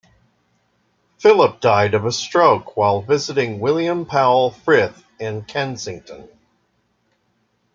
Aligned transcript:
Phillip 1.19 1.59
died 1.61 1.93
of 1.93 2.05
a 2.07 2.11
stroke 2.11 2.75
while 2.75 3.03
visiting 3.03 3.59
William 3.59 4.03
Powell 4.07 4.49
Frith 4.49 5.03
in 5.19 5.43
Kensington. 5.43 6.27